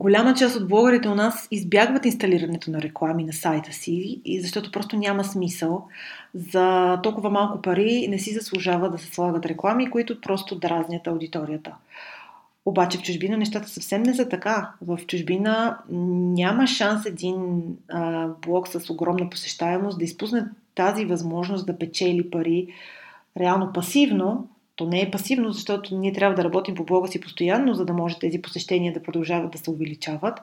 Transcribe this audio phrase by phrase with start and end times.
[0.00, 4.96] Голяма част от блогърите у нас избягват инсталирането на реклами на сайта си, защото просто
[4.96, 5.88] няма смисъл.
[6.34, 11.74] За толкова малко пари не си заслужава да се слагат реклами, които просто дразнят аудиторията.
[12.66, 14.72] Обаче в чужбина нещата съвсем не са така.
[14.82, 20.44] В чужбина няма шанс един а, блог с огромна посещаемост да изпусне
[20.74, 22.66] тази възможност да печели пари
[23.36, 24.48] реално пасивно,
[24.80, 27.92] то не е пасивно, защото ние трябва да работим по блога си постоянно, за да
[27.92, 30.40] може тези посещения да продължават да се увеличават.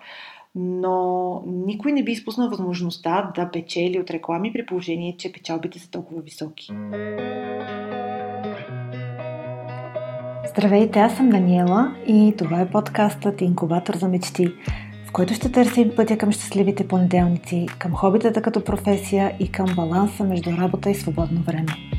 [0.55, 5.91] Но никой не би изпуснал възможността да печели от реклами при положение, че печалбите са
[5.91, 6.67] толкова високи.
[10.49, 14.47] Здравейте, аз съм Даниела и това е подкастът Инкубатор за мечти,
[15.07, 20.23] в който ще търсим пътя към щастливите понеделници, към хобитата като професия и към баланса
[20.23, 21.96] между работа и свободно време.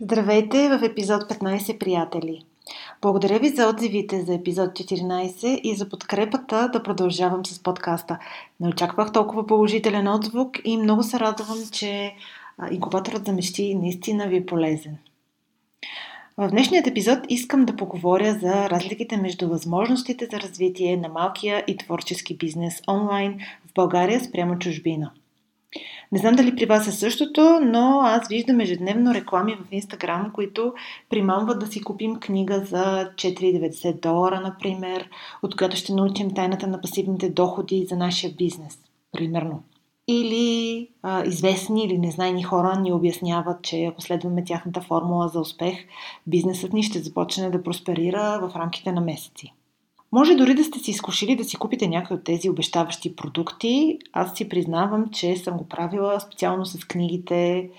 [0.00, 2.44] Здравейте в епизод 15, приятели!
[3.02, 8.18] Благодаря ви за отзивите за епизод 14 и за подкрепата да продължавам с подкаста.
[8.60, 12.14] Не очаквах толкова положителен отзвук и много се радвам, че
[12.70, 14.96] инкубаторът за мечти наистина ви е полезен.
[16.36, 21.76] В днешният епизод искам да поговоря за разликите между възможностите за развитие на малкия и
[21.76, 25.10] творчески бизнес онлайн в България спрямо чужбина–
[26.12, 30.72] не знам дали при вас е същото, но аз виждам ежедневно реклами в Инстаграм, които
[31.10, 35.08] примамват да си купим книга за 4,90 долара, например,
[35.42, 38.78] от която ще научим тайната на пасивните доходи за нашия бизнес,
[39.12, 39.62] примерно.
[40.10, 45.76] Или а, известни или незнайни хора ни обясняват, че ако следваме тяхната формула за успех,
[46.26, 49.52] бизнесът ни ще започне да просперира в рамките на месеци.
[50.12, 53.98] Може дори да сте си изкушили да си купите някои от тези обещаващи продукти.
[54.12, 57.70] Аз си признавам, че съм го правила специално с книгите.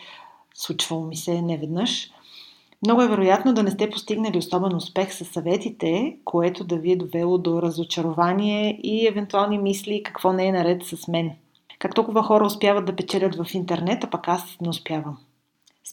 [0.54, 2.12] Случвало ми се неведнъж.
[2.86, 6.96] Много е вероятно да не сте постигнали особен успех с съветите, което да ви е
[6.96, 11.32] довело до разочарование и евентуални мисли какво не е наред с мен.
[11.80, 15.18] Как толкова хора успяват да печелят в интернет, а пък аз не успявам.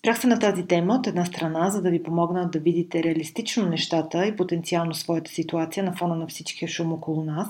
[0.07, 3.67] Спрях се на тази тема от една страна, за да ви помогна да видите реалистично
[3.67, 7.49] нещата и потенциално своята ситуация на фона на всичкия шум около нас.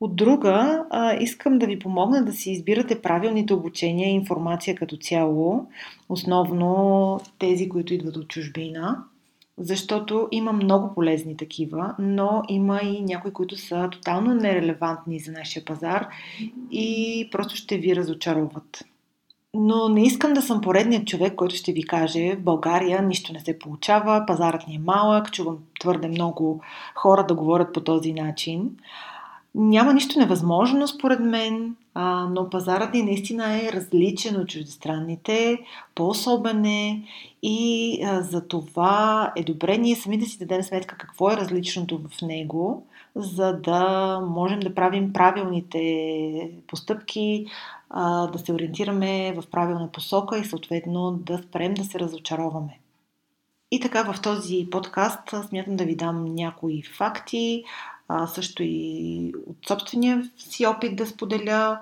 [0.00, 0.84] От друга,
[1.20, 5.66] искам да ви помогна да си избирате правилните обучения и информация като цяло,
[6.08, 9.04] основно тези, които идват от чужбина,
[9.58, 15.64] защото има много полезни такива, но има и някои, които са тотално нерелевантни за нашия
[15.64, 16.08] пазар
[16.70, 18.84] и просто ще ви разочароват.
[19.58, 23.40] Но не искам да съм поредният човек, който ще ви каже, в България нищо не
[23.40, 26.60] се получава, пазарът ни е малък, чувам твърде много
[26.94, 28.70] хора да говорят по този начин.
[29.54, 35.58] Няма нищо невъзможно, според мен, а, но пазарът ни наистина е различен от чуждестранните,
[35.94, 37.02] по-особен е
[37.42, 41.98] и а, за това е добре ние сами да си дадем сметка какво е различното
[41.98, 47.46] в него, за да можем да правим правилните постъпки,
[47.90, 52.80] а, да се ориентираме в правилна посока и съответно да спрем да се разочароваме.
[53.70, 57.64] И така в този подкаст смятам да ви дам някои факти,
[58.08, 61.80] а, също и от собствения си опит да споделя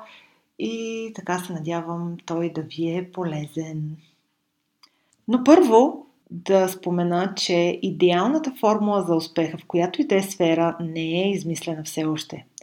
[0.59, 3.97] и така се надявам той да ви е полезен.
[5.29, 10.77] Но първо да спомена, че идеалната формула за успеха в която и да е сфера
[10.81, 12.47] не е измислена все още–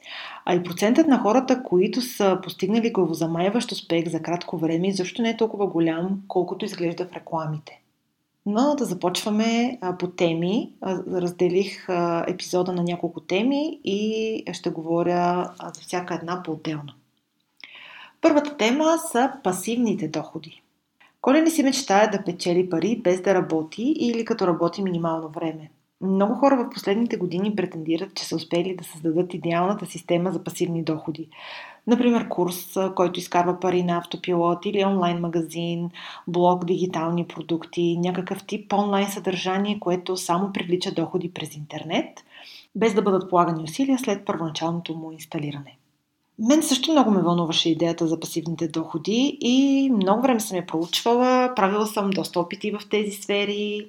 [0.46, 5.30] а и процентът на хората, които са постигнали главозамайващ успех за кратко време, защо не
[5.30, 7.82] е толкова голям, колкото изглежда в рекламите.
[8.46, 10.72] Но да започваме по теми.
[11.08, 11.88] Разделих
[12.28, 16.94] епизода на няколко теми и ще говоря за всяка една по-отделно.
[18.22, 20.62] Първата тема са пасивните доходи.
[21.22, 25.70] Коля не си мечтая да печели пари без да работи или като работи минимално време.
[26.02, 30.84] Много хора в последните години претендират, че са успели да създадат идеалната система за пасивни
[30.84, 31.28] доходи.
[31.88, 35.90] Например, курс, който изкарва пари на автопилот или онлайн магазин,
[36.28, 42.24] блог, дигитални продукти, някакъв тип онлайн съдържание, което само привлича доходи през интернет,
[42.76, 45.78] без да бъдат полагани усилия след първоначалното му инсталиране.
[46.40, 51.54] Мен също много ме вълнуваше идеята за пасивните доходи и много време съм я проучвала,
[51.56, 53.88] правила съм доста опити в тези сфери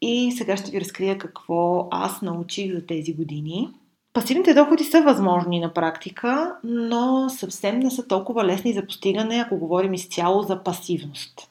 [0.00, 3.68] и сега ще ви разкрия какво аз научих за тези години.
[4.12, 9.58] Пасивните доходи са възможни на практика, но съвсем не са толкова лесни за постигане, ако
[9.58, 11.50] говорим изцяло за пасивност.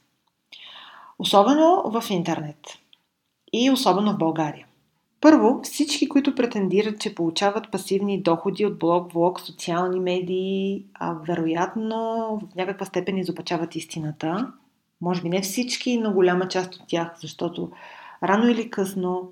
[1.20, 2.60] Особено в интернет.
[3.54, 4.66] И особено в България.
[5.22, 11.98] Първо, всички, които претендират, че получават пасивни доходи от блог, влог, социални медии, а вероятно
[12.42, 14.52] в някаква степен изопачават истината.
[15.02, 17.72] Може би не всички, но голяма част от тях, защото
[18.24, 19.32] рано или късно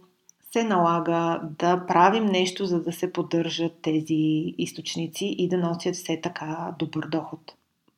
[0.54, 6.22] се налага да правим нещо, за да се поддържат тези източници и да носят все
[6.22, 7.40] така добър доход.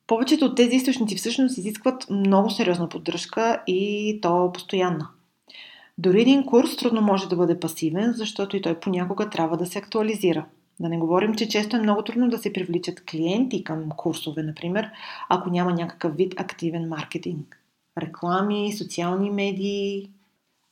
[0.06, 5.08] Повечето от тези източници всъщност изискват много сериозна поддръжка и то постоянна.
[5.98, 9.78] Дори един курс трудно може да бъде пасивен, защото и той понякога трябва да се
[9.78, 10.46] актуализира.
[10.80, 14.90] Да не говорим, че често е много трудно да се привличат клиенти към курсове, например,
[15.28, 17.62] ако няма някакъв вид активен маркетинг.
[17.98, 20.10] Реклами, социални медии,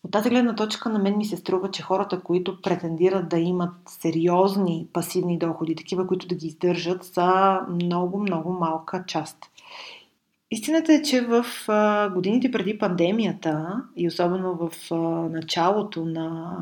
[0.05, 3.75] от тази гледна точка на мен ми се струва, че хората, които претендират да имат
[3.87, 9.39] сериозни пасивни доходи, такива, които да ги издържат, са много, много малка част.
[10.51, 11.45] Истината е, че в
[12.15, 14.91] годините преди пандемията и особено в
[15.31, 16.57] началото на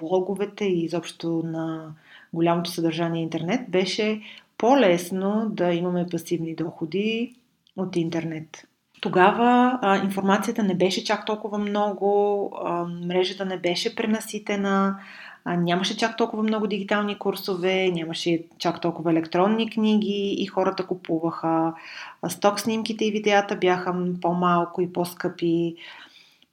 [0.00, 1.94] блоговете и изобщо на
[2.32, 4.22] голямото съдържание интернет, беше
[4.58, 7.34] по-лесно да имаме пасивни доходи
[7.76, 8.68] от интернет.
[9.02, 14.98] Тогава а, информацията не беше чак толкова много, а, мрежата не беше пренаситена,
[15.44, 21.74] а, нямаше чак толкова много дигитални курсове, нямаше чак толкова електронни книги и хората купуваха.
[22.22, 25.74] А, сток снимките и видеята бяха по-малко и по-скъпи.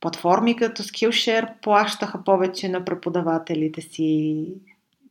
[0.01, 4.45] Платформи като Skillshare плащаха повече на преподавателите си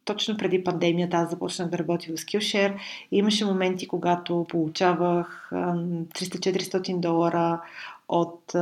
[0.08, 2.76] точно преди пандемията аз започнах да работя в Skillshare
[3.12, 7.62] и имаше моменти, когато получавах 300-400 долара
[8.08, 8.52] от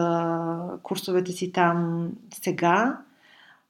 [0.83, 2.09] курсовете си там
[2.43, 2.99] сега.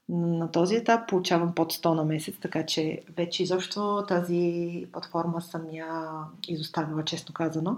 [0.09, 5.63] На този етап получавам под 100 на месец, така че вече изобщо тази платформа съм
[5.73, 6.11] я
[6.49, 7.77] изоставила, честно казано.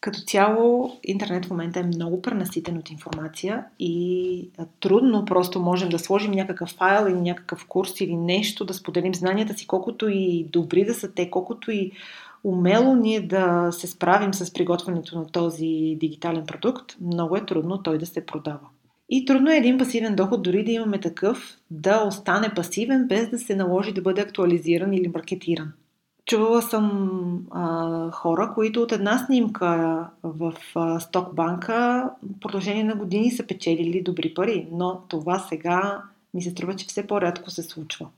[0.00, 4.50] Като цяло, интернет в момента е много пренаситен от информация и
[4.80, 9.54] трудно просто можем да сложим някакъв файл или някакъв курс или нещо, да споделим знанията
[9.54, 11.92] си, колкото и добри да са те, колкото и
[12.44, 17.98] умело ние да се справим с приготвянето на този дигитален продукт, много е трудно той
[17.98, 18.68] да се продава.
[19.08, 23.38] И трудно е един пасивен доход, дори да имаме такъв, да остане пасивен, без да
[23.38, 25.72] се наложи да бъде актуализиран или маркетиран.
[26.30, 33.30] Чувала съм а, хора, които от една снимка в а, Стокбанка в продължение на години
[33.30, 36.02] са печелили добри пари, но това сега
[36.34, 38.08] ми се струва, че все по-рядко се случва.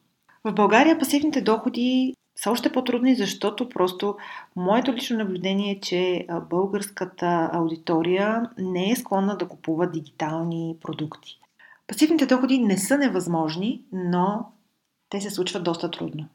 [0.45, 4.17] В България пасивните доходи са още по-трудни, защото просто
[4.57, 11.39] моето лично наблюдение е, че българската аудитория не е склонна да купува дигитални продукти.
[11.87, 14.53] Пасивните доходи не са невъзможни, но
[15.09, 16.29] те се случват доста трудно.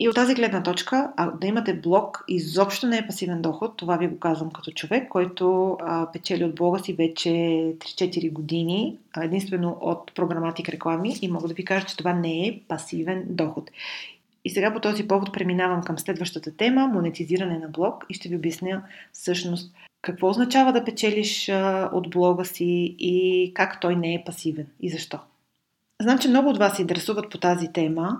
[0.00, 3.96] И от тази гледна точка, а, да имате блог изобщо не е пасивен доход, това
[3.96, 9.24] ви го казвам като човек, който а, печели от блога си вече 3-4 години, а,
[9.24, 13.70] единствено от програматик реклами и мога да ви кажа, че това не е пасивен доход.
[14.44, 18.36] И сега по този повод преминавам към следващата тема монетизиране на блог и ще ви
[18.36, 24.22] обясня всъщност какво означава да печелиш а, от блога си и как той не е
[24.26, 25.18] пасивен и защо.
[26.02, 28.18] Знам, че много от вас се интересуват по тази тема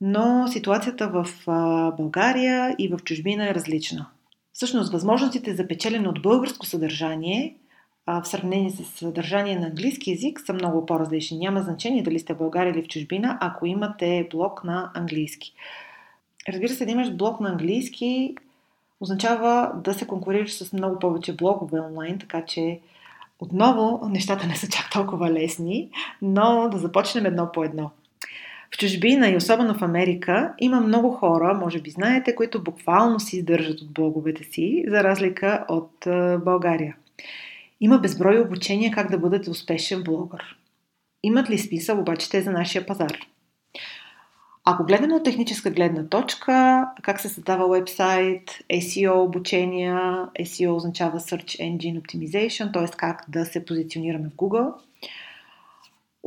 [0.00, 1.26] но ситуацията в
[1.96, 4.06] България и в чужбина е различна.
[4.52, 7.56] Всъщност, възможностите за печелене от българско съдържание
[8.06, 11.38] в сравнение с съдържание на английски язик са много по-различни.
[11.38, 15.54] Няма значение дали сте в България или в чужбина, ако имате блог на английски.
[16.48, 18.34] Разбира се, да имаш блог на английски
[19.00, 22.80] означава да се конкурираш с много повече блогове онлайн, така че
[23.40, 25.90] отново нещата не са чак толкова лесни,
[26.22, 27.90] но да започнем едно по едно.
[28.74, 33.36] В чужбина и особено в Америка има много хора, може би знаете, които буквално си
[33.36, 35.92] издържат от блоговете си, за разлика от
[36.44, 36.96] България.
[37.80, 40.56] Има безброй обучения как да бъдете успешен блогър.
[41.22, 43.12] Имат ли смисъл обаче те за нашия пазар?
[44.64, 49.98] Ако гледаме от техническа гледна точка, как се създава вебсайт, SEO обучения,
[50.40, 52.96] SEO означава Search Engine Optimization, т.е.
[52.96, 54.72] как да се позиционираме в Google–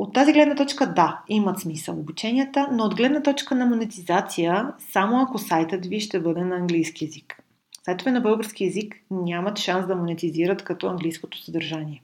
[0.00, 5.20] от тази гледна точка, да, имат смисъл обученията, но от гледна точка на монетизация, само
[5.20, 7.42] ако сайтът ви ще бъде на английски язик.
[7.84, 12.02] Сайтове на български язик нямат шанс да монетизират като английското съдържание.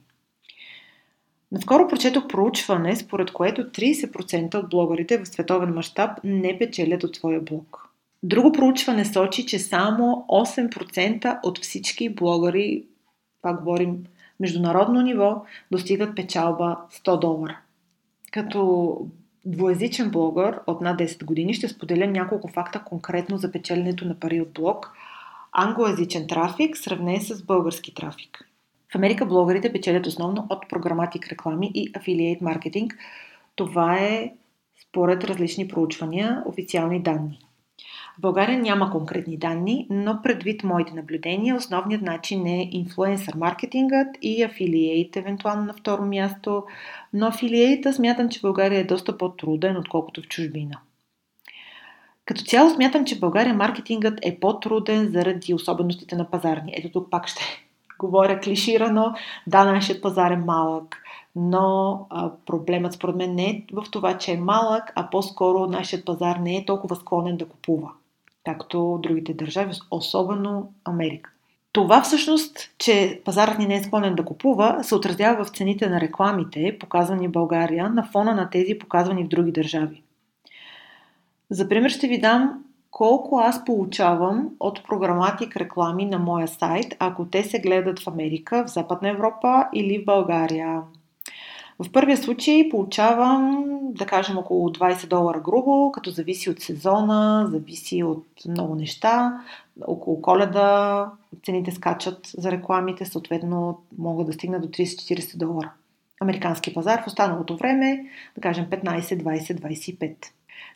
[1.51, 7.41] Наскоро прочетох проучване, според което 30% от блогърите в световен мащаб не печелят от своя
[7.41, 7.89] блог.
[8.23, 12.83] Друго проучване сочи, че само 8% от всички блогъри,
[13.41, 14.03] това говорим
[14.39, 17.59] международно ниво, достигат печалба 100 долара.
[18.37, 18.97] Като
[19.45, 24.41] двоязичен блогър от над 10 години ще споделя няколко факта конкретно за печеленето на пари
[24.41, 24.93] от блог.
[25.51, 28.49] Англоязичен трафик, сравнен с български трафик.
[28.91, 32.97] В Америка блогърите печелят основно от програматик реклами и афилиейт маркетинг.
[33.55, 34.33] Това е
[34.87, 37.39] според различни проучвания, официални данни.
[38.17, 44.43] В България няма конкретни данни, но предвид моите наблюдения, основният начин е инфлуенсър маркетингът и
[44.43, 46.63] афилиейт, евентуално на второ място.
[47.17, 50.79] Но афилиейта смятам, че България е доста по-труден, отколкото в чужбина.
[52.25, 56.73] Като цяло смятам, че в България маркетингът е по-труден заради особеностите на пазарни.
[56.75, 57.41] Ето тук пак ще
[57.99, 59.13] говоря клиширано.
[59.47, 61.03] Да, нашият пазар е малък,
[61.35, 66.05] но а, проблемът според мен не е в това, че е малък, а по-скоро нашият
[66.05, 67.91] пазар не е толкова склонен да купува,
[68.45, 71.31] както другите държави, особено Америка.
[71.77, 76.01] Това всъщност, че пазарът ни не е склонен да купува, се отразява в цените на
[76.01, 80.03] рекламите, показвани в България, на фона на тези показвани в други държави.
[81.49, 87.25] За пример ще ви дам колко аз получавам от програматик реклами на моя сайт, ако
[87.25, 90.81] те се гледат в Америка, в Западна Европа или в България.
[91.79, 98.03] В първия случай получавам, да кажем, около 20 долара грубо, като зависи от сезона, зависи
[98.03, 99.41] от много неща.
[99.87, 101.11] Около коледа
[101.45, 105.71] цените скачат за рекламите, съответно могат да стигнат до 30-40 долара.
[106.21, 108.05] Американски пазар в останалото време,
[108.35, 110.15] да кажем 15, 20, 25.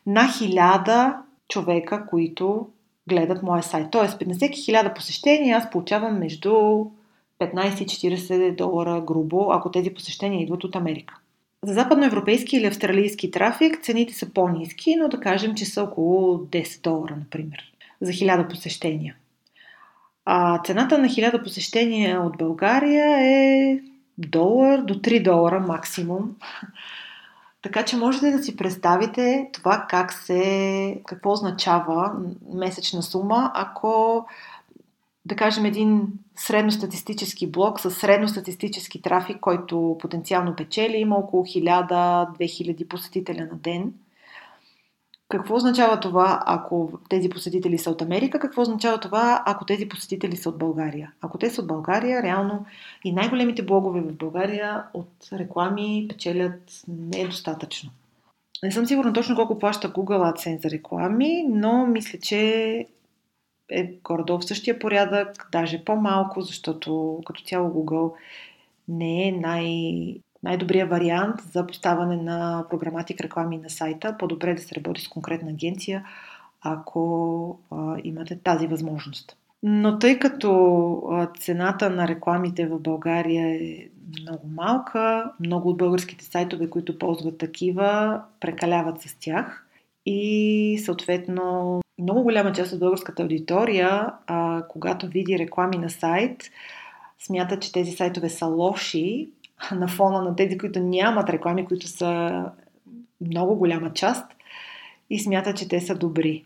[0.06, 1.16] На 1000
[1.48, 2.68] човека, които
[3.08, 3.86] гледат моя сайт.
[3.90, 6.90] Тоест, на всеки 1000 посещения аз получавам между 15
[7.40, 11.18] 40 долара грубо, ако тези посещения идват от Америка.
[11.64, 16.82] За западноевропейски или австралийски трафик цените са по-низки, но да кажем, че са около 10
[16.82, 17.71] долара, например,
[18.02, 19.16] за 1000 посещения.
[20.24, 23.80] А цената на 1000 посещения от България е
[24.18, 26.30] долар до 3 долара максимум.
[27.62, 32.12] Така че можете да си представите това как се, какво означава
[32.54, 34.26] месечна сума, ако
[35.24, 43.48] да кажем, един средностатистически блок с средностатистически трафик, който потенциално печели, има около 1000-2000 посетителя
[43.50, 43.92] на ден.
[45.32, 48.38] Какво означава това, ако тези посетители са от Америка?
[48.38, 51.12] Какво означава това, ако тези посетители са от България?
[51.20, 52.66] Ако те са от България, реално
[53.04, 57.90] и най-големите блогове в България от реклами печелят недостатъчно.
[58.62, 62.86] Не съм сигурна точно колко плаща Google AdSense за реклами, но мисля, че
[63.70, 68.12] е горе в същия порядък, даже по-малко, защото като цяло Google
[68.88, 74.16] не е най- най-добрият вариант за поставане на програматик реклами на сайта.
[74.18, 76.04] По-добре да се работи с конкретна агенция,
[76.60, 79.36] ако а, имате тази възможност.
[79.62, 83.88] Но тъй като цената на рекламите в България е
[84.20, 89.66] много малка, много от българските сайтове, които ползват такива, прекаляват с тях
[90.06, 96.50] и съответно много голяма част от българската аудитория, а, когато види реклами на сайт,
[97.18, 99.30] смята, че тези сайтове са лоши
[99.74, 102.44] на фона на тези, които нямат реклами, които са
[103.20, 104.26] много голяма част
[105.10, 106.44] и смята, че те са добри.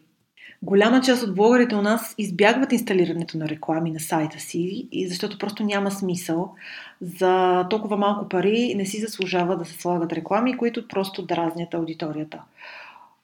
[0.62, 5.62] Голяма част от блогърите у нас избягват инсталирането на реклами на сайта си, защото просто
[5.62, 6.54] няма смисъл.
[7.00, 12.42] За толкова малко пари не си заслужава да се слагат реклами, които просто дразнят аудиторията.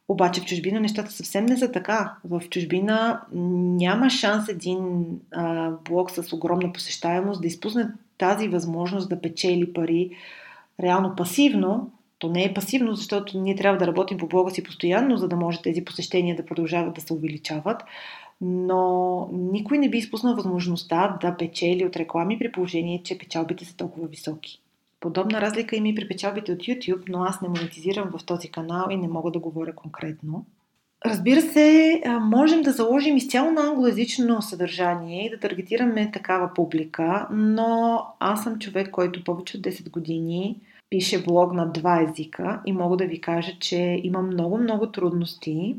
[0.09, 2.15] Обаче в чужбина нещата съвсем не са така.
[2.25, 9.21] В чужбина няма шанс един а, блог с огромна посещаемост да изпусне тази възможност да
[9.21, 10.11] печели пари
[10.81, 11.91] реално пасивно.
[12.19, 15.37] То не е пасивно, защото ние трябва да работим по блога си постоянно, за да
[15.37, 17.83] може тези посещения да продължават да се увеличават.
[18.41, 23.77] Но никой не би изпуснал възможността да печели от реклами при положение, че печалбите са
[23.77, 24.62] толкова високи.
[25.03, 28.87] Подобна разлика има и при печалбите от YouTube, но аз не монетизирам в този канал
[28.91, 30.47] и не мога да говоря конкретно.
[31.07, 38.03] Разбира се, можем да заложим изцяло на англоязично съдържание и да таргетираме такава публика, но
[38.21, 42.97] аз съм човек, който повече от 10 години пише блог на два езика и мога
[42.97, 45.77] да ви кажа, че има много-много трудности.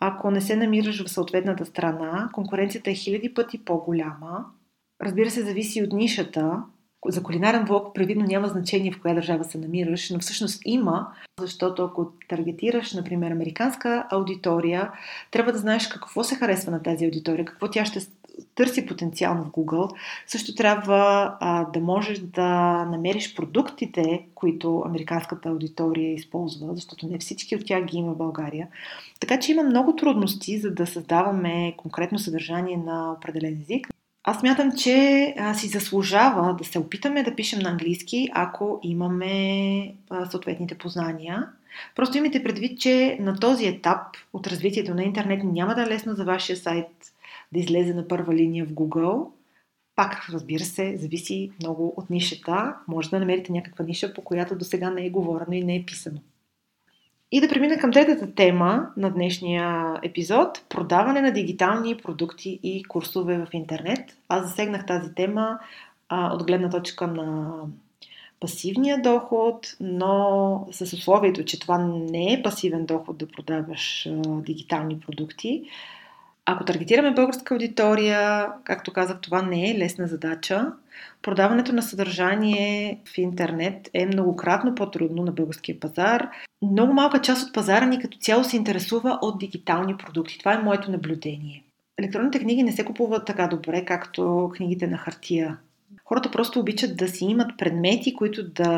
[0.00, 4.44] Ако не се намираш в съответната страна, конкуренцията е хиляди пъти по-голяма.
[5.02, 6.62] Разбира се, зависи от нишата,
[7.08, 11.08] за кулинарен влог привидно няма значение в коя държава се намираш, но всъщност има,
[11.40, 14.90] защото ако таргетираш, например, американска аудитория,
[15.30, 18.00] трябва да знаеш какво се харесва на тази аудитория, какво тя ще
[18.54, 19.96] търси потенциално в Google.
[20.26, 22.48] Също трябва а, да можеш да
[22.84, 28.68] намериш продуктите, които американската аудитория използва, защото не всички от тях ги има в България.
[29.20, 33.88] Така че има много трудности, за да създаваме конкретно съдържание на определен език.
[34.28, 39.94] Аз мятам, че а, си заслужава да се опитаме да пишем на английски, ако имаме
[40.10, 41.48] а, съответните познания.
[41.96, 44.00] Просто имайте предвид, че на този етап
[44.32, 46.88] от развитието на интернет няма да е лесно за вашия сайт
[47.52, 49.28] да излезе на първа линия в Google.
[49.96, 52.74] Пак, разбира се, зависи много от нишата.
[52.88, 55.84] Може да намерите някаква ниша, по която до сега не е говорено и не е
[55.86, 56.18] писано.
[57.36, 63.38] И да премина към третата тема на днешния епизод продаване на дигитални продукти и курсове
[63.38, 64.16] в интернет.
[64.28, 65.58] Аз засегнах тази тема
[66.08, 67.52] а, от гледна точка на
[68.40, 75.00] пасивния доход, но с условието, че това не е пасивен доход да продаваш а, дигитални
[75.00, 75.62] продукти.
[76.46, 80.72] Ако таргетираме българска аудитория, както казах, това не е лесна задача.
[81.22, 86.28] Продаването на съдържание в интернет е многократно по-трудно на българския пазар.
[86.62, 90.38] Много малка част от пазара ни като цяло се интересува от дигитални продукти.
[90.38, 91.62] Това е моето наблюдение.
[91.98, 95.58] Електронните книги не се купуват така добре, както книгите на хартия.
[96.04, 98.70] Хората просто обичат да си имат предмети, които да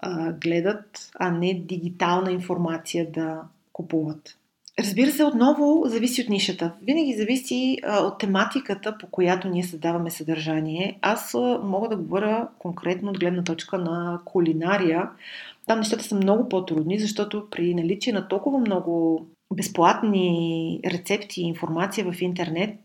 [0.00, 3.40] а, гледат, а не дигитална информация да
[3.72, 4.36] купуват.
[4.78, 6.72] Разбира се, отново зависи от нишата.
[6.82, 10.98] Винаги зависи а, от тематиката, по която ние създаваме съдържание.
[11.02, 15.08] Аз а, мога да говоря конкретно от гледна точка на кулинария.
[15.66, 22.12] Там нещата са много по-трудни, защото при наличие на толкова много безплатни рецепти и информация
[22.12, 22.78] в интернет,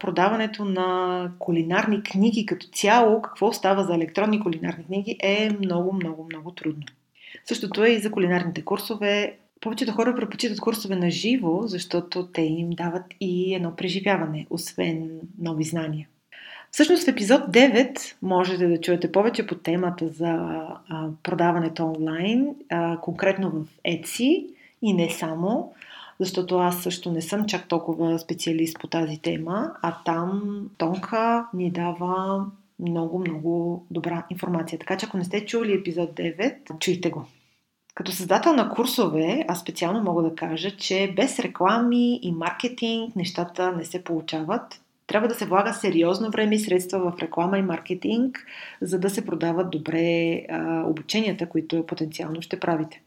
[0.00, 6.24] продаването на кулинарни книги като цяло, какво става за електронни кулинарни книги, е много, много,
[6.24, 6.82] много трудно.
[7.44, 9.38] Същото е и за кулинарните курсове.
[9.60, 15.64] Повечето хора предпочитат курсове на живо, защото те им дават и едно преживяване, освен нови
[15.64, 16.08] знания.
[16.70, 23.00] Всъщност в епизод 9 можете да чуете повече по темата за а, продаването онлайн, а,
[23.00, 24.46] конкретно в Etsy
[24.82, 25.72] и не само,
[26.20, 31.70] защото аз също не съм чак толкова специалист по тази тема, а там Тонка ни
[31.70, 32.44] дава
[32.78, 34.78] много, много добра информация.
[34.78, 37.24] Така че ако не сте чули епизод 9, чуйте го.
[37.94, 43.72] Като създател на курсове, аз специално мога да кажа, че без реклами и маркетинг нещата
[43.72, 44.80] не се получават.
[45.08, 48.46] Трябва да се влага сериозно време и средства в реклама и маркетинг,
[48.80, 53.02] за да се продават добре а, обученията, които потенциално ще правите.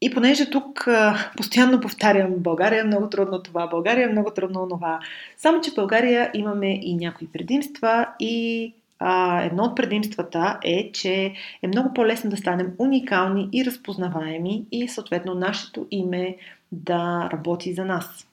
[0.00, 4.68] И понеже тук а, постоянно повтарям, България е много трудно това, България е много трудно
[4.68, 5.00] това.
[5.36, 11.32] Само, че в България имаме и някои предимства и а, едно от предимствата е, че
[11.62, 16.36] е много по-лесно да станем уникални и разпознаваеми и съответно нашето име
[16.72, 18.29] да работи за нас.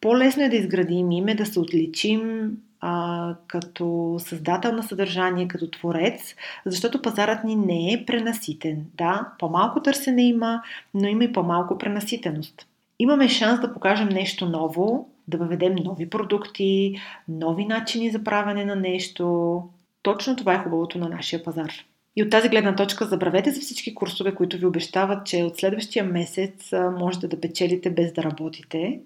[0.00, 6.34] По-лесно е да изградим име, да се отличим а, като създател на съдържание, като творец,
[6.66, 8.86] защото пазарът ни не е пренаситен.
[8.94, 10.62] Да, по-малко търсене има,
[10.94, 12.66] но има и по-малко пренаситеност.
[12.98, 16.96] Имаме шанс да покажем нещо ново, да въведем нови продукти,
[17.28, 19.62] нови начини за правене на нещо,
[20.02, 21.72] точно това е хубавото на нашия пазар.
[22.16, 26.04] И от тази гледна точка забравете за всички курсове, които ви обещават, че от следващия
[26.04, 29.00] месец можете да печелите без да работите.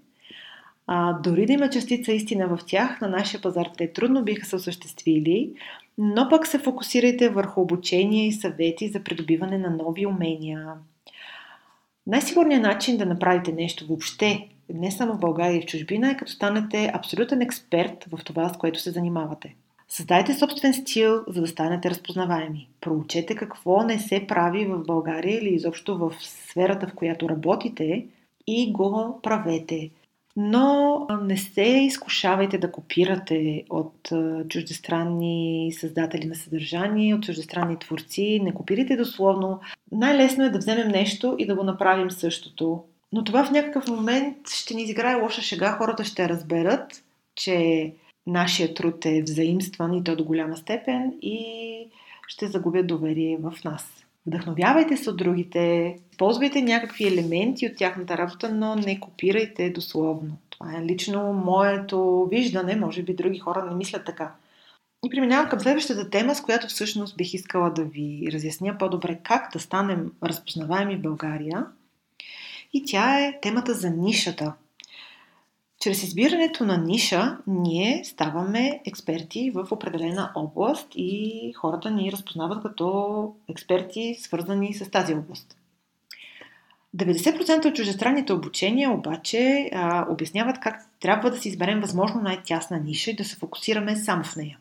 [0.86, 4.56] А, дори да има частица истина в тях, на нашия пазар те трудно биха се
[4.56, 5.52] осъществили,
[5.98, 10.72] но пък се фокусирайте върху обучение и съвети за придобиване на нови умения.
[12.06, 16.32] Най-сигурният начин да направите нещо въобще, не само в България и в чужбина, е като
[16.32, 19.54] станете абсолютен експерт в това, с което се занимавате.
[19.88, 22.68] Създайте собствен стил, за да станете разпознаваеми.
[22.80, 28.06] Проучете какво не се прави в България или изобщо в сферата, в която работите
[28.46, 29.90] и го правете.
[30.36, 34.12] Но не се изкушавайте да копирате от
[34.48, 38.40] чуждестранни създатели на съдържание, от чуждестранни творци.
[38.42, 39.60] Не копирайте дословно.
[39.92, 42.84] Най-лесно е да вземем нещо и да го направим същото.
[43.12, 45.72] Но това в някакъв момент ще ни изиграе лоша шега.
[45.72, 47.92] Хората ще разберат, че
[48.26, 51.38] нашия труд е взаимстван и то до голяма степен и
[52.26, 54.03] ще загубят доверие в нас.
[54.26, 60.36] Вдъхновявайте се от другите, ползвайте някакви елементи от тяхната работа, но не копирайте дословно.
[60.50, 64.32] Това е лично моето виждане, може би други хора не мислят така.
[65.06, 69.52] И преминавам към следващата тема, с която всъщност бих искала да ви разясня по-добре как
[69.52, 71.66] да станем разпознаваеми в България.
[72.72, 74.52] И тя е темата за нишата–
[75.84, 83.34] чрез избирането на ниша, ние ставаме експерти в определена област и хората ни разпознават като
[83.48, 85.56] експерти, свързани с тази област.
[86.96, 93.10] 90% от чуждестранните обучения обаче а, обясняват как трябва да си изберем възможно най-тясна ниша
[93.10, 94.58] и да се фокусираме само в нея.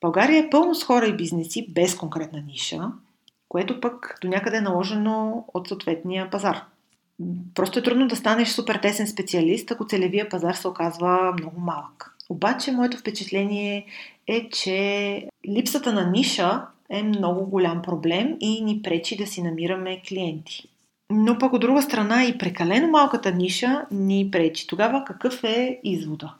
[0.00, 2.80] България е пълно с хора и бизнеси без конкретна ниша,
[3.48, 6.62] което пък до някъде е наложено от съответния пазар–
[7.54, 12.14] Просто е трудно да станеш супер тесен специалист, ако целевия пазар се оказва много малък.
[12.28, 13.86] Обаче, моето впечатление
[14.26, 20.02] е, че липсата на ниша е много голям проблем и ни пречи да си намираме
[20.08, 20.68] клиенти.
[21.10, 24.66] Но пък от друга страна и прекалено малката ниша ни пречи.
[24.66, 26.34] Тогава какъв е извода?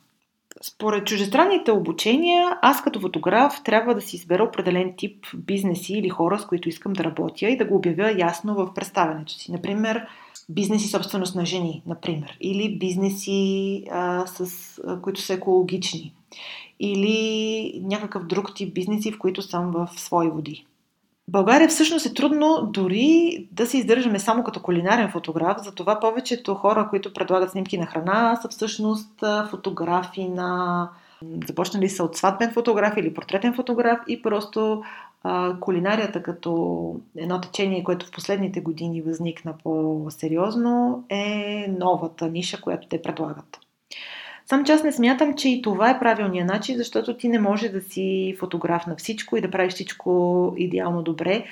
[0.63, 6.39] Според чужестранните обучения, аз като фотограф трябва да си избера определен тип бизнеси или хора,
[6.39, 9.53] с които искам да работя и да го обявя ясно в представянето си.
[9.53, 10.07] Например,
[10.49, 16.15] бизнеси собственост на жени, например, или бизнеси, а, с, а, които са екологични,
[16.81, 20.67] или някакъв друг тип бизнеси, в които съм в свои води.
[21.29, 26.87] България всъщност е трудно дори да се издържаме само като кулинарен фотограф, затова повечето хора,
[26.91, 30.91] които предлагат снимки на храна, са всъщност фотографи на...
[31.47, 34.83] Започнали са от сватбен фотограф или портретен фотограф и просто
[35.23, 42.89] а, кулинарията като едно течение, което в последните години възникна по-сериозно, е новата ниша, която
[42.89, 43.59] те предлагат.
[44.47, 47.81] Сам че не смятам, че и това е правилният начин, защото ти не може да
[47.81, 51.45] си фотограф на всичко и да правиш всичко идеално добре.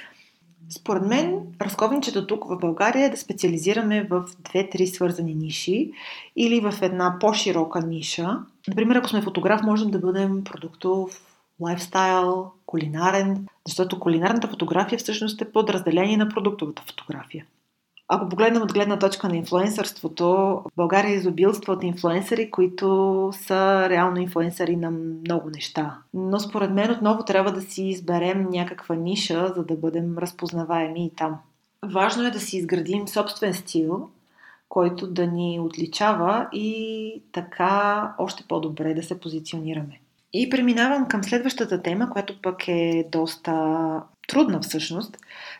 [0.69, 5.91] Според мен, разковничето тук в България е да специализираме в две-три свързани ниши
[6.37, 8.39] или в една по-широка ниша.
[8.69, 11.26] Например, ако сме фотограф, можем да бъдем продуктов,
[11.61, 17.47] лайфстайл, кулинарен, защото кулинарната фотография всъщност е подразделение на продуктовата фотография.
[18.09, 24.21] Ако погледнем от гледна точка на инфлуенсърството, в България изобилства от инфлуенсъри, които са реално
[24.21, 25.99] инфлуенсъри на много неща.
[26.15, 31.11] Но според мен отново трябва да си изберем някаква ниша, за да бъдем разпознаваеми и
[31.11, 31.37] там.
[31.85, 34.09] Важно е да си изградим собствен стил,
[34.69, 40.01] който да ни отличава и така още по-добре да се позиционираме.
[40.33, 43.53] И преминавам към следващата тема, която пък е доста
[44.29, 45.17] трудна всъщност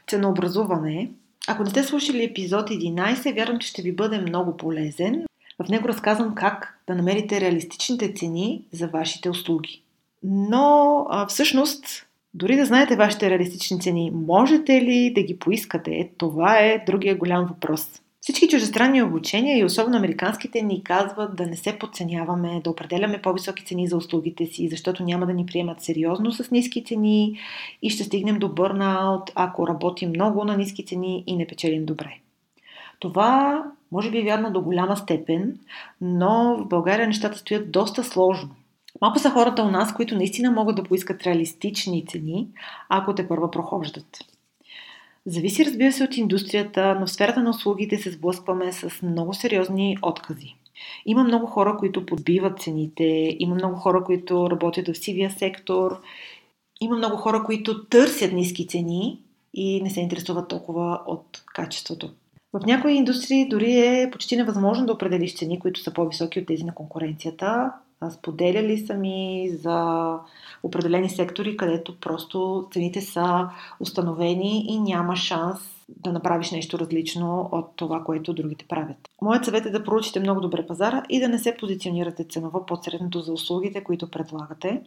[0.09, 1.11] ценообразуване.
[1.49, 5.25] Ако не сте слушали епизод 11, вярвам, че ще ви бъде много полезен.
[5.65, 9.83] В него разказвам как да намерите реалистичните цени за вашите услуги.
[10.23, 16.11] Но а, всъщност, дори да знаете вашите реалистични цени, можете ли да ги поискате?
[16.19, 18.01] Това е другия голям въпрос.
[18.27, 23.65] Всички чуждестранни обучения и особено американските ни казват да не се подценяваме, да определяме по-високи
[23.65, 27.39] цени за услугите си, защото няма да ни приемат сериозно с ниски цени
[27.83, 32.19] и ще стигнем до бърнаут, ако работим много на ниски цени и не печелим добре.
[32.99, 33.63] Това
[33.93, 35.59] може би е вярно до голяма степен,
[36.01, 38.51] но в България нещата стоят доста сложно.
[39.01, 42.49] Малко са хората у нас, които наистина могат да поискат реалистични цени,
[42.89, 44.36] ако те първа прохождат.
[45.27, 49.99] Зависи, разбира се, от индустрията, но в сферата на услугите се сблъскваме с много сериозни
[50.03, 50.57] откази.
[51.07, 56.01] Има много хора, които подбиват цените, има много хора, които работят в сивия сектор,
[56.81, 59.19] има много хора, които търсят ниски цени
[59.55, 62.11] и не се интересуват толкова от качеството.
[62.53, 66.65] В някои индустрии дори е почти невъзможно да определиш цени, които са по-високи от тези
[66.65, 67.73] на конкуренцията.
[68.11, 70.11] Споделяли са ми за
[70.63, 73.49] определени сектори, където просто цените са
[73.81, 78.97] установени и няма шанс да направиш нещо различно от това, което другите правят.
[79.23, 82.85] Моят съвет е да проучите много добре пазара и да не се позиционирате ценово под
[82.85, 84.83] средното за услугите, които предлагате.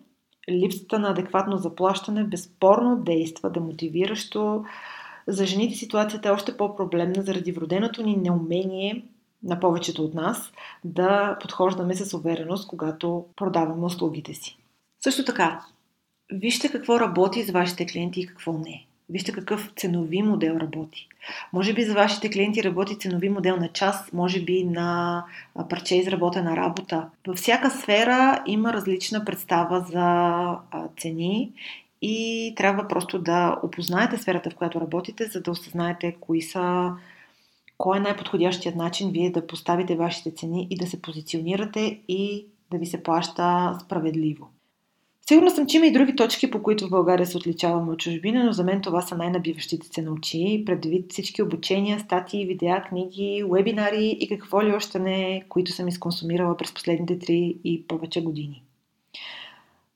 [0.51, 4.63] Липсата на адекватно заплащане безспорно действа демотивиращо.
[5.27, 9.05] За жените ситуацията е още по-проблемна заради вроденото ни неумение
[9.43, 10.51] на повечето от нас
[10.83, 14.57] да подхождаме с увереност, когато продаваме услугите си.
[15.03, 15.65] Също така,
[16.31, 18.85] вижте какво работи за вашите клиенти и какво не.
[19.09, 21.07] Вижте какъв ценови модел работи.
[21.53, 25.23] Може би за вашите клиенти работи ценови модел на час, може би на
[25.69, 27.09] парче изработена работа.
[27.27, 30.55] Във всяка сфера има различна представа за
[30.97, 31.51] цени
[32.01, 36.91] и трябва просто да опознаете сферата, в която работите, за да осъзнаете кои са
[37.79, 42.77] кой е най-подходящият начин вие да поставите вашите цени и да се позиционирате и да
[42.77, 44.49] ви се плаща справедливо.
[45.27, 48.43] Сигурна съм, че има и други точки, по които в България се отличаваме от чужбина,
[48.43, 53.43] но за мен това са най-набиващите се на очи, предвид всички обучения, статии, видеа, книги,
[53.51, 57.31] вебинари и какво ли още не, които съм изконсумирала през последните 3
[57.63, 58.63] и повече години.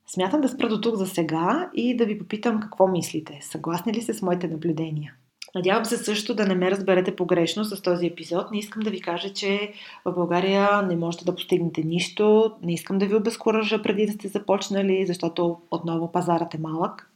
[0.07, 3.39] Смятам да спра до тук за сега и да ви попитам какво мислите.
[3.41, 5.13] Съгласни ли се с моите наблюдения?
[5.55, 8.51] Надявам се също да не ме разберете погрешно с този епизод.
[8.51, 9.73] Не искам да ви кажа, че
[10.05, 12.51] в България не можете да постигнете нищо.
[12.63, 17.09] Не искам да ви обезкуража преди да сте започнали, защото отново пазарът е малък.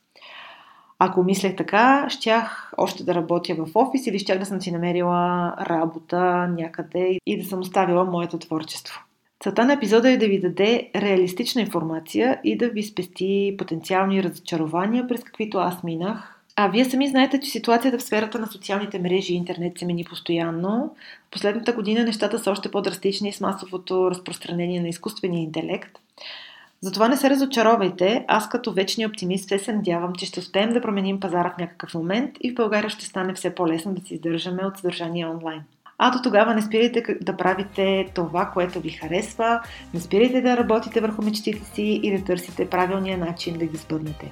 [0.99, 5.53] Ако мислех така, щях още да работя в офис или щях да съм си намерила
[5.59, 9.03] работа някъде и да съм оставила моето творчество.
[9.39, 15.07] Целта на епизода е да ви даде реалистична информация и да ви спести потенциални разочарования,
[15.07, 19.33] през каквито аз минах а вие сами знаете, че ситуацията в сферата на социалните мрежи
[19.33, 20.95] и интернет се мени постоянно.
[21.31, 25.99] Последната година нещата са още по-драстични с масовото разпространение на изкуствения интелект.
[26.81, 28.25] Затова не се разочаровайте.
[28.27, 31.93] Аз като вечния оптимист все се надявам, че ще успеем да променим пазара в някакъв
[31.93, 35.61] момент и в България ще стане все по-лесно да си издържаме от съдържание онлайн.
[35.97, 39.61] А до тогава не спирайте да правите това, което ви харесва,
[39.93, 44.31] не спирайте да работите върху мечтите си и да търсите правилния начин да ги сбъднете.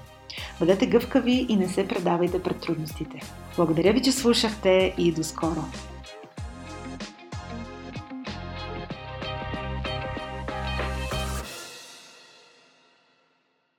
[0.60, 3.22] Бъдете гъвкави и не се предавайте пред трудностите.
[3.56, 5.64] Благодаря ви, че слушахте и до скоро!